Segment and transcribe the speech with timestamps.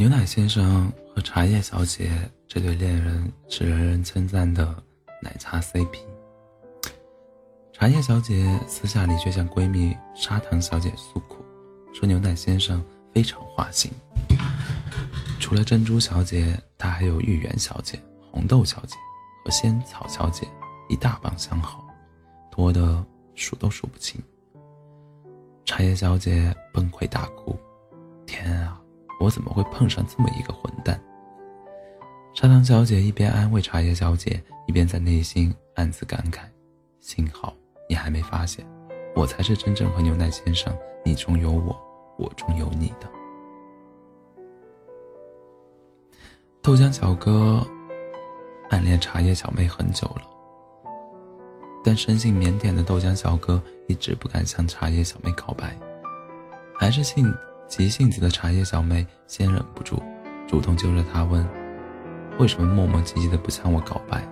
[0.00, 2.10] 牛奶先生和茶叶小姐
[2.48, 4.74] 这对恋人是人人称赞的
[5.20, 5.98] 奶茶 CP。
[7.70, 11.44] 茶叶小姐私下里却向闺蜜砂糖小姐诉苦，
[11.92, 12.82] 说牛奶先生
[13.12, 13.92] 非常花心。
[15.38, 18.00] 除了珍珠小姐，她还有芋圆小姐、
[18.32, 18.96] 红豆小姐
[19.44, 20.48] 和仙草小姐
[20.88, 21.84] 一大帮相好，
[22.50, 23.04] 多的
[23.34, 24.18] 数都数不清。
[25.66, 27.54] 茶叶小姐崩溃大哭
[28.24, 28.79] ：“天啊！”
[29.20, 30.98] 我怎么会碰上这么一个混蛋？
[32.32, 36.40] 砂糖小姐一边安慰茶叶小姐，一边在内心暗自感慨：
[37.00, 37.54] 幸好
[37.86, 38.64] 你还没发现，
[39.14, 40.74] 我才是真正和牛奶先生
[41.04, 41.78] 你中有我，
[42.18, 43.10] 我中有你的。
[46.62, 47.66] 豆浆小哥
[48.70, 50.22] 暗恋茶叶小妹很久了，
[51.84, 55.78] 但生性腼腆的豆浆小哥一直不敢向茶叶小妹告白，
[56.74, 57.30] 还是信。
[57.70, 60.02] 急性子的茶叶小妹先忍不住，
[60.48, 61.48] 主动揪着他问
[62.40, 64.28] ：“为什么磨磨唧唧的不向我告白？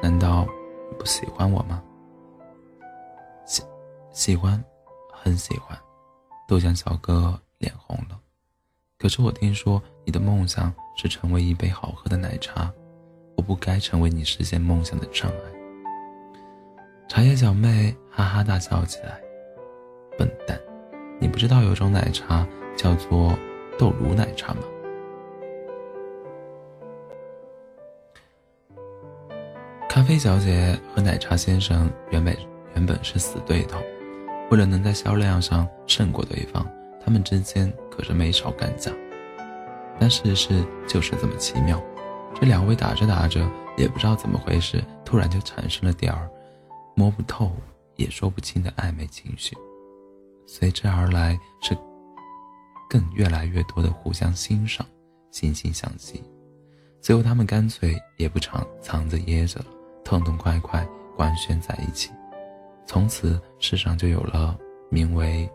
[0.00, 0.46] 难道
[0.88, 1.82] 你不喜欢我吗
[3.44, 3.60] ？”“喜，
[4.12, 4.64] 喜欢，
[5.12, 5.76] 很喜欢。”
[6.46, 8.16] 豆浆小哥脸红了。
[9.00, 12.72] 可是我听说你的梦想是成为一杯好喝的奶茶，
[13.36, 15.38] 我不该成为你实现梦想的障碍。
[17.08, 19.20] 茶叶小妹哈哈大笑起来
[20.16, 20.56] ：“笨蛋，
[21.18, 23.36] 你不知道有种奶茶。”叫做
[23.78, 24.60] 豆乳奶茶吗？
[29.88, 32.36] 咖啡小姐和奶茶先生原本
[32.74, 33.80] 原本是死对头，
[34.50, 36.66] 为了能在销量上胜过对方，
[37.02, 38.92] 他们之间可是没少干架。
[39.98, 41.82] 但世事就是这么奇妙，
[42.34, 43.40] 这两位打着打着
[43.78, 46.28] 也不知道怎么回事，突然就产生了点儿
[46.94, 47.50] 摸不透
[47.96, 49.56] 也说不清的暧昧情绪，
[50.46, 51.74] 随之而来是。
[52.88, 54.86] 更越来越多的互相欣赏，
[55.32, 56.22] 惺惺相惜，
[57.00, 59.66] 最后他们干脆也不藏藏着掖着了，
[60.04, 62.10] 痛痛快快官宣在一起，
[62.86, 64.56] 从此世上就有了
[64.90, 65.48] 名为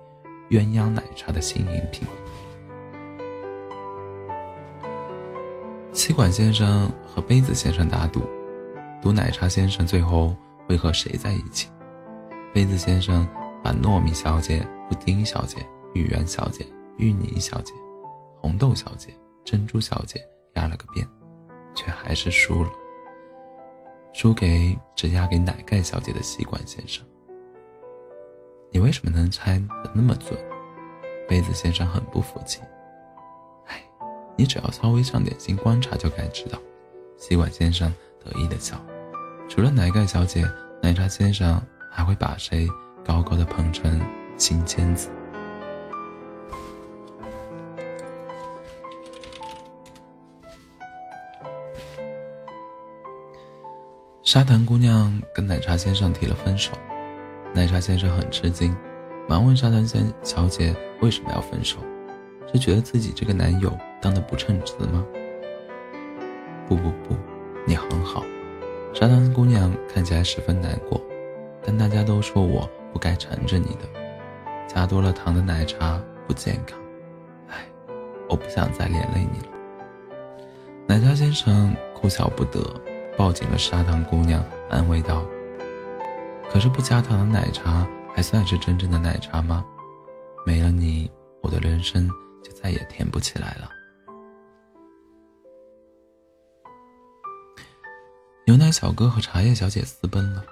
[0.49, 2.07] 鸳鸯奶茶的新饮品。
[5.93, 8.21] 吸管先生和杯子先生打赌，
[9.01, 10.35] 赌奶茶先生最后
[10.67, 11.69] 会和谁在一起。
[12.53, 13.27] 杯子先生
[13.63, 15.57] 把糯米小姐、布丁小姐、
[15.93, 16.65] 芋圆小姐。
[17.01, 17.73] 芋泥小姐、
[18.39, 19.11] 红豆小姐、
[19.43, 20.23] 珍珠小姐
[20.53, 21.05] 压了个遍，
[21.73, 22.69] 却还是输了，
[24.13, 27.03] 输给只压给奶盖小姐的吸管先生。
[28.69, 30.39] 你为什么能猜的那么准？
[31.27, 32.61] 杯子先生很不服气。
[33.65, 33.83] 哎，
[34.37, 36.59] 你只要稍微上点心观察就该知道。
[37.17, 37.91] 吸管先生
[38.23, 38.79] 得意的笑。
[39.49, 40.45] 除了奶盖小姐，
[40.83, 41.59] 奶茶先生
[41.89, 42.67] 还会把谁
[43.03, 43.99] 高高的捧成
[44.37, 45.09] 金签子？
[54.31, 56.71] 砂糖姑娘跟奶茶先生提了分手，
[57.53, 58.73] 奶茶先生很吃惊，
[59.27, 61.79] 忙问砂糖先小姐为什么要分手，
[62.49, 65.05] 是觉得自己这个男友当的不称职吗？
[66.65, 67.13] 不不不，
[67.67, 68.23] 你很好。
[68.93, 71.01] 沙糖姑娘看起来十分难过，
[71.61, 73.79] 但大家都说我不该缠着你的，
[74.65, 76.79] 加多了糖的奶茶不健康。
[77.49, 77.65] 唉，
[78.29, 79.47] 我不想再连累你了。
[80.87, 82.61] 奶茶先生哭笑不得。
[83.17, 85.23] 抱紧了砂糖姑娘，安慰道
[86.49, 89.63] ：“可是不加糖的奶茶还算是真正的奶茶吗？
[90.45, 91.11] 没了你，
[91.41, 92.09] 我的人生
[92.43, 93.69] 就再也甜不起来了。”
[98.47, 100.43] 牛奶小哥和茶叶小姐私奔了，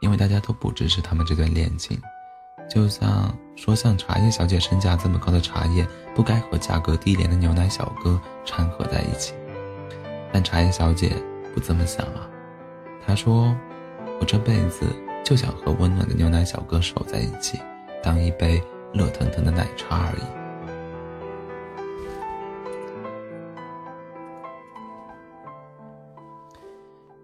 [0.00, 2.00] 因为大家都不支持他们这段恋情。
[2.70, 9.34] 就像说，像茶叶小姐身价这么高的茶叶，不该和价格低廉的牛奶小哥掺和在一起。
[10.32, 11.12] 但茶叶小姐。
[11.54, 12.28] 不这么想啊，
[13.06, 13.56] 他说
[14.20, 14.84] ：“我这辈子
[15.24, 17.60] 就想和温暖的牛奶小哥守在一起，
[18.02, 18.60] 当一杯
[18.92, 20.22] 热腾腾的奶茶而已。”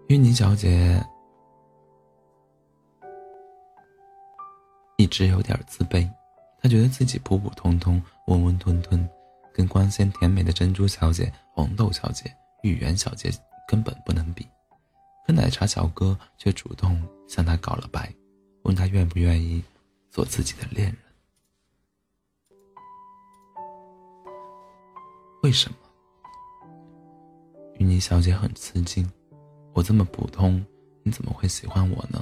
[0.07, 1.05] 芋泥小姐
[4.95, 6.09] 一直有点自卑，
[6.61, 9.09] 她觉得自己普普通通、温温吞吞，
[9.53, 12.33] 跟光鲜甜美的珍珠小姐、红豆小姐、
[12.63, 13.29] 芋圆小姐。
[13.71, 14.45] 根本不能比，
[15.25, 18.13] 可奶茶小哥却主动向他告了白，
[18.63, 19.63] 问他愿不愿意
[20.09, 20.97] 做自己的恋人。
[25.41, 25.77] 为什么？
[27.75, 29.09] 芋泥小姐很吃惊，
[29.71, 30.61] 我这么普通，
[31.01, 32.21] 你怎么会喜欢我呢？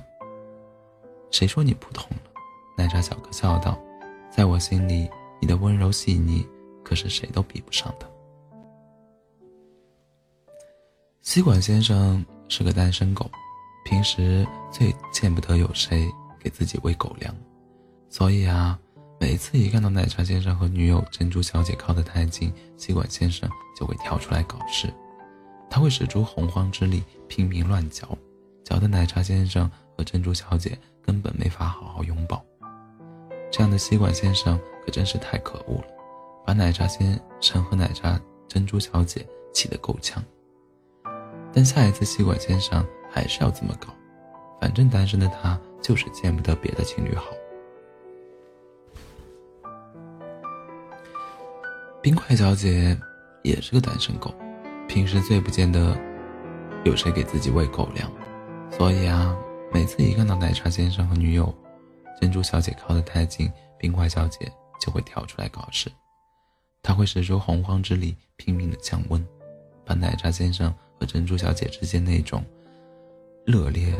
[1.31, 2.31] 谁说你普通了？
[2.77, 3.75] 奶茶小哥笑道，
[4.29, 5.09] 在我心里，
[5.41, 6.47] 你的温柔细腻
[6.83, 8.08] 可是谁都比不上的。
[11.29, 13.29] 吸管先生是个单身狗，
[13.85, 16.09] 平时最见不得有谁
[16.39, 17.31] 给自己喂狗粮，
[18.09, 18.79] 所以啊，
[19.19, 23.47] 每次一看到奶茶先生和女友珍珠小姐靠得太近，吸管先生
[23.79, 24.91] 就会跳出来搞事。
[25.69, 28.17] 他会使出洪荒之力，拼命乱嚼，
[28.63, 32.43] 嚼的奶茶先生和珍珠小姐根本没法好好拥抱。
[33.51, 35.87] 这样的吸管先生可真是太可恶了，
[36.43, 39.23] 把奶茶先生和奶茶珍珠小姐
[39.53, 40.23] 气得够呛。
[41.53, 43.87] 但下一次吸管先生还是要这么搞，
[44.61, 47.25] 反正单身的他就是见不得别的情侣好。
[52.01, 52.97] 冰块小姐
[53.43, 54.33] 也是个单身狗，
[54.87, 55.99] 平时最不见得
[56.85, 58.09] 有谁给自己喂狗粮，
[58.71, 59.35] 所以啊，
[59.73, 61.53] 每次一看到奶茶先生和女友
[62.21, 64.49] 珍珠小姐靠得太近，冰块小姐
[64.79, 65.91] 就会跳出来搞事。
[66.81, 69.25] 她会使出洪荒之力，拼命的降温，
[69.85, 70.73] 把奶茶先生。
[70.99, 72.43] 和珍珠小姐之间那种
[73.45, 73.93] 热烈、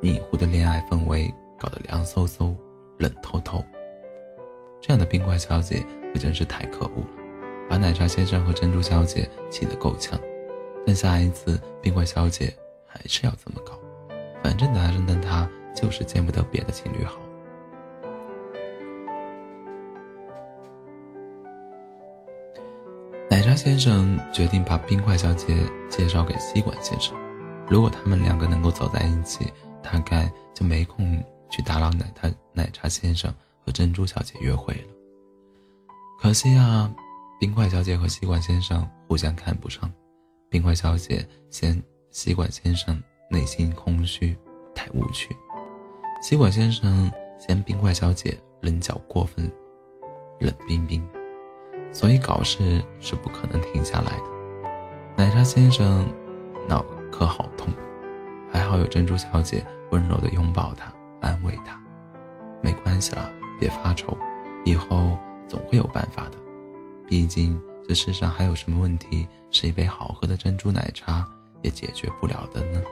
[0.00, 2.54] 迷糊的恋爱氛围，搞得凉飕飕、
[2.98, 3.62] 冷透透。
[4.80, 7.08] 这样的冰块小姐可真是太可恶了，
[7.68, 10.18] 把奶茶先生和珍珠小姐气得够呛。
[10.86, 12.54] 但下一次冰块小姐
[12.86, 13.78] 还是要这么搞，
[14.42, 17.18] 反正男人的他就是见不得别的情侣好。
[23.56, 25.56] 先生决定把冰块小姐
[25.88, 27.16] 介绍给吸管先生。
[27.68, 33.32] 如果他们两个能够走在一起，大概就没空去打扰奶茶奶茶先生
[33.64, 34.88] 和珍珠小姐约会了。
[36.20, 36.92] 可惜啊，
[37.40, 39.90] 冰块小姐和吸管先生互相看不上。
[40.48, 44.36] 冰块小姐嫌吸管先生内心空虚，
[44.74, 45.34] 太无趣；
[46.22, 49.50] 吸管先生嫌冰块小姐棱角过分
[50.40, 51.02] 冷冰冰。
[51.96, 54.24] 所以搞事是不可能停下来的。
[55.16, 56.06] 奶茶先生
[56.68, 57.72] 脑壳好痛，
[58.52, 61.80] 还好有珍珠小姐温柔的拥抱他，安慰他。
[62.60, 64.14] 没关系啦，别发愁，
[64.66, 65.16] 以后
[65.48, 66.32] 总会有办法的。
[67.06, 67.58] 毕竟
[67.88, 71.26] 这世上还有什么问题是一杯好喝的珍珠奶茶
[71.62, 72.82] 也解决不了的呢？